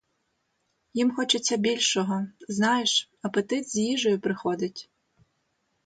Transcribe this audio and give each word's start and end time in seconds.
Їм 0.93 1.11
хочеться 1.15 1.57
більшого— 1.57 2.27
знаєш, 2.49 3.09
апетит 3.21 3.69
з 3.69 3.75
їжею 3.75 4.19
приходить. 4.19 4.89